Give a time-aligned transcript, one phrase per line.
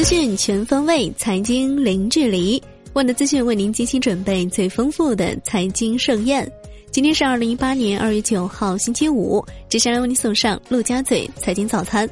[0.00, 2.60] 资讯全方位，财经零距离。
[2.94, 6.50] 万德资讯为您精心准备最丰富的财经盛宴。
[6.90, 9.44] 今天是二零一八年二月九号，星期五。
[9.68, 12.08] 接下来为您送上陆家嘴财经早餐。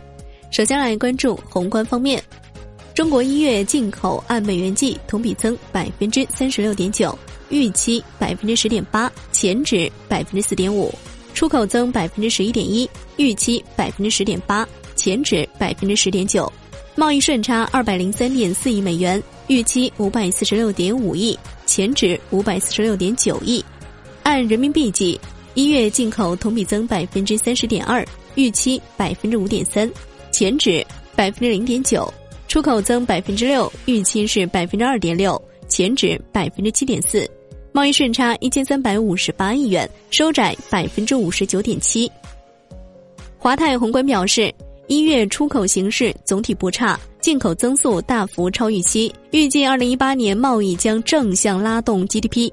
[0.51, 2.23] 首先来关注宏观方面，
[2.95, 7.19] 中国一月进口按美元计同比增百分之三十六点九，
[7.49, 10.91] 预期百分之十点八，前值百分之四点五；
[11.33, 12.87] 出口增百分之十一点一，
[13.17, 16.53] 预期百分之十点八，前值百分之十点九。
[16.99, 23.65] 贸易顺差二百零三点四亿美元，预期五百四十六点五亿，前值五百四十六点九亿。
[24.25, 25.19] 按人民币计，
[25.55, 29.89] 一月进口同比增百分之三十点二，预期百分之五点三，
[30.33, 32.03] 前值百分之零点九；
[32.49, 37.25] 出口增百分之六，预期是百分之二点六，前值百分之七点四。
[37.71, 42.11] 贸易顺差一千三百五十八亿元，收窄百分之五十九点七。
[43.39, 44.53] 华泰宏观表示。
[44.89, 52.51] 一月出口形势总体不差，进口增速大幅超预期，预计二零一八年贸易将正向拉动 GDP。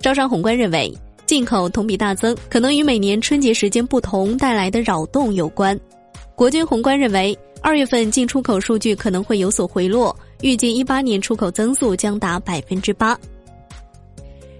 [0.00, 0.92] 招商宏观认为，
[1.24, 5.78] 进口同比大增可能与每年春节时间不同带来的扰动有关。
[6.34, 13.16] 国军宏观认为，二月份进出口数据可能会有所回落，预计一八年出口增速将达百分之八。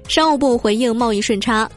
[0.06, 1.69] 商务部回应贸易顺差，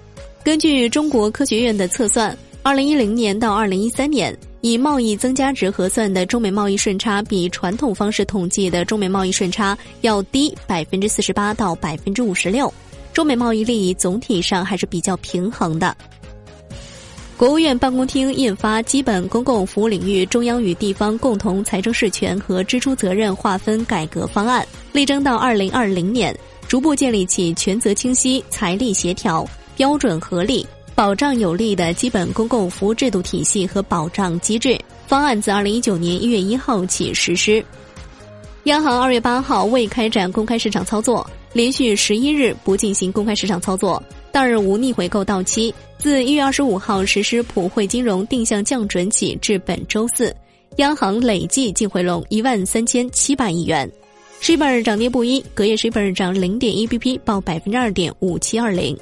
[0.43, 4.37] 根据中国科学院的测算，二零一零年到二零一三年。
[4.61, 12.71] 以贸易增加值核算的中美贸易顺差，比传统方式统计的中美贸易顺差要低百分之四十八到百分之五十六，
[13.11, 15.95] 中美贸易利益总体上还是比较平衡的。
[17.37, 24.61] 国务院办公厅印发《基本公共服务领域中央与地方共同财政事权和支出责任划分改革方案》，
[24.95, 29.43] 力争到二零二零年，逐步建立起权责清晰、财力协调、
[29.75, 30.63] 标准合理。
[31.01, 37.65] 保障有力的基本公共服务制度体系和保障机制方案自二零一九年一月一号起实施。
[38.65, 45.73] 央行二月八号未开展公开市场操作，连续十一日不进行公开市场操作，当日无逆回购到期。
[45.97, 50.31] 自一月二十五号实施普惠金融定向降准起至本周四，
[50.75, 53.91] 央行累计净回笼一万三千七百亿元。
[54.39, 58.95] s h i b r 涨跌不一，隔夜 s h i b r 涨零点一 bp，报百分之二点五七二零。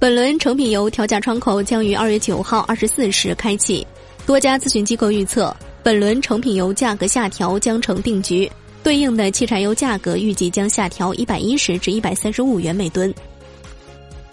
[0.00, 3.84] 本轮成品油调价窗口将于二月九号二十四时开启，
[4.24, 8.48] 多家咨询机构预测，本轮成品油价格下调将成定局，
[8.84, 13.12] 对应的汽柴油价格预计将下调一百一十至一百三十五元每吨。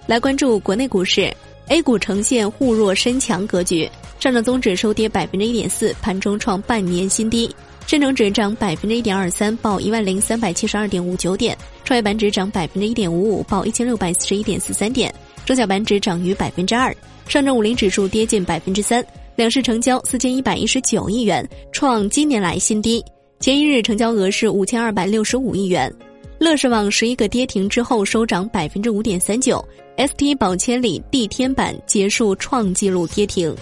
[0.06, 1.36] 来关注国内股市
[1.70, 3.90] ，A 股呈现互弱深强格局，
[4.20, 7.50] 上证综指收跌百分之一点四，盘中创半年新低；
[7.88, 15.12] 深成指涨百分之一点二三，报一万零三百七十二点五九点；创业板指涨百分之一点五五，报一千六百四十一点四三点。
[15.46, 16.94] 中小板指涨逾百分之二，
[17.28, 23.04] 上证五零指数跌近百分之三，两市成交四千一百一十九亿元，创今年来新低。
[23.40, 25.94] 前一日成交额是五千二百六十五亿元。
[26.40, 29.64] 乐视网十一个跌停之后收涨百分之五点三九
[29.98, 33.56] ，ST 宝千里、地天板结束创纪录跌停。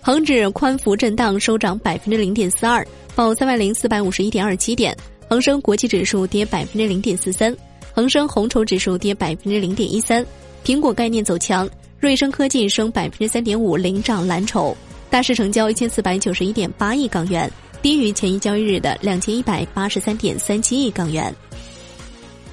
[0.00, 2.84] 恒指宽幅震荡收涨百分之零点四二，
[3.14, 4.96] 报三万零四百五十一点二七点。
[5.28, 7.54] 恒生国际指数跌百分之零点四三，
[7.92, 10.24] 恒生红筹指数跌百分之零点一三。
[10.64, 11.68] 苹果概念走强，
[11.98, 14.76] 瑞声科技升百分之三点五，领涨蓝筹。
[15.10, 17.50] 大市成交一千四百九十一点八亿港元，
[17.82, 21.34] 低于前一交易日的两千一百八十三点三七亿港元。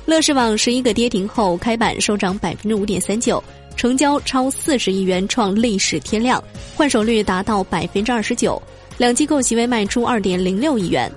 [0.07, 3.41] 乐视网十一个跌停后开板收涨百分之五点三九，
[3.75, 6.43] 成交超四十亿元，创历史天量，
[6.75, 8.59] 换手率达到百分之二十九。
[8.97, 11.09] 两机构席位卖出二点零六亿元，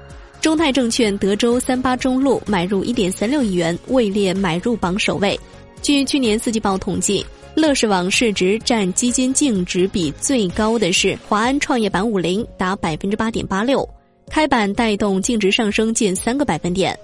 [0.43, 5.41] 中泰证券德州三八中路买入一点三六亿元，位列买入榜首位。
[5.83, 7.27] 据去年四季报统计，
[7.57, 13.87] 乐视网市值占基金净值比最高的是华安创业板五零，达百分之八点八六，
[14.31, 16.97] 开板带动净值上升近三个百分点。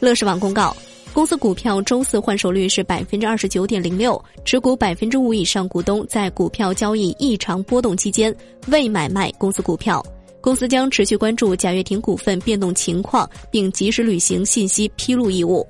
[0.00, 0.76] 乐视网公告，
[1.14, 8.34] 公司股票周四换手率是百分之二十九点零六，持股百分之五以上股东在股票交易异常波动期间
[8.66, 10.04] 未买卖公司股票。
[10.42, 15.66] 公司将持续关注贾跃亭股份变动情况，并及时履行信息披露义务。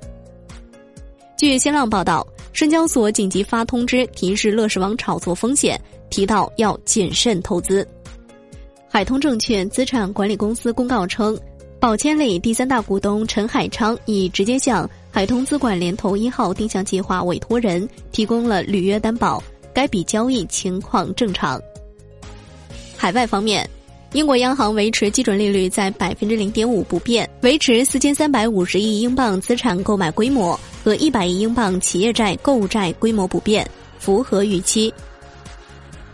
[1.37, 2.27] 据新浪报道。
[2.57, 7.87] 深交所紧急发通知，提示乐视网炒作风险，提到要谨慎投资。
[8.89, 11.39] 海通证券资产管理公司公告称，
[11.79, 19.39] 宝千里第三大股东陈海昌已直接向海通资管联投一号定向计划委托人提供了履约担保，
[19.71, 21.61] 该笔交易情况正常。
[22.97, 23.69] 海外方面，
[24.13, 30.59] 英国央行维持基准利率在百分之零点五不变，维持四千三百五十亿英镑资产购买规模。
[30.87, 33.69] 和一百亿英镑企业债购债规模不变，
[33.99, 34.93] 符合预期。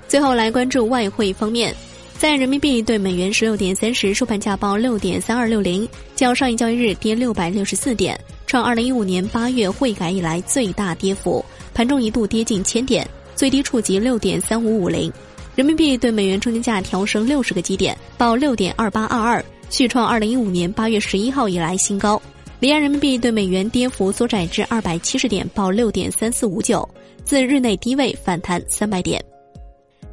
[0.08, 1.76] 最后来关注外汇方面，
[2.18, 11.46] 在人民币对美元十六点三十收盘价报六点三二六零，较上一交易日跌六百六十四点，创二零一五年八月汇改以来最大跌幅。
[11.72, 15.14] 盘中一度跌近千点，最低触及六点三五五零。
[15.54, 22.20] 人民币对美元中间价调升六十个基点，报六点二八二二，续创二零一五年八月十一号以来新高。
[22.64, 26.88] 离岸人民币对美元跌幅缩窄至二百七十点，报六点三四五九，
[27.26, 29.22] 自日内低位反弹三百点。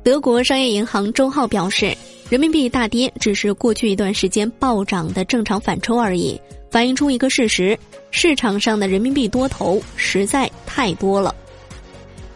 [0.02, 1.96] 德国商业银行周浩表示，
[2.28, 6.40] 人民币大跌只是过去一段时间暴涨的正常反抽而已，
[6.72, 7.78] 反映出一个事实：
[8.10, 11.32] 市场上的人民币多头实在太多了。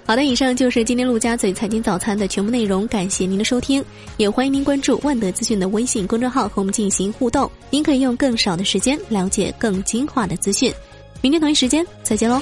[0.07, 3.83] 好的，以上就是今天陆家嘴财经早餐的全部内容，感谢您的收听，
[4.19, 10.71] 也欢迎您关注万德资讯的微信公众号和我们进行互动，您可以用更少的时间了解更精华的资讯。
[11.23, 12.39] 明天同一时间再见喽。